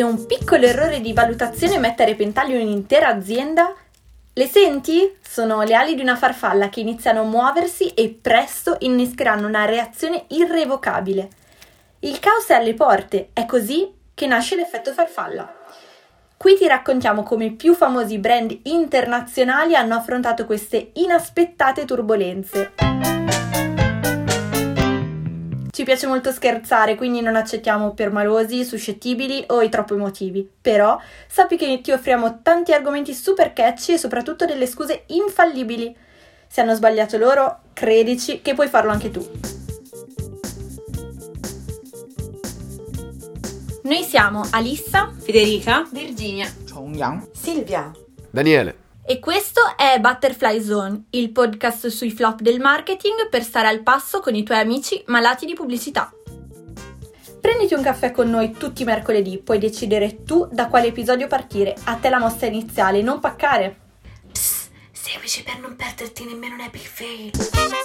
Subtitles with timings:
[0.00, 3.74] che un piccolo errore di valutazione mette a repentaglio un'intera azienda?
[4.32, 5.16] Le senti?
[5.20, 10.24] Sono le ali di una farfalla che iniziano a muoversi e presto innescheranno una reazione
[10.28, 11.28] irrevocabile.
[11.98, 15.54] Il caos è alle porte, è così che nasce l'effetto farfalla.
[16.38, 22.72] Qui ti raccontiamo come i più famosi brand internazionali hanno affrontato queste inaspettate turbulenze.
[25.80, 30.46] Ci piace molto scherzare, quindi non accettiamo permalosi, suscettibili o i troppo emotivi.
[30.60, 35.96] Però sappi che ti offriamo tanti argomenti super catchy e soprattutto delle scuse infallibili.
[36.46, 39.26] Se hanno sbagliato loro, credici che puoi farlo anche tu.
[43.84, 46.46] Noi siamo Alissa, Federica, Virginia,
[47.32, 47.90] Silvia.
[48.28, 48.89] Daniele.
[49.04, 54.20] E questo è Butterfly Zone, il podcast sui flop del marketing per stare al passo
[54.20, 56.12] con i tuoi amici malati di pubblicità.
[57.40, 61.74] Prenditi un caffè con noi tutti i mercoledì, puoi decidere tu da quale episodio partire.
[61.84, 63.78] A te la mossa iniziale, non paccare.
[64.30, 67.79] Psst, seguici per non perderti nemmeno un epic fail.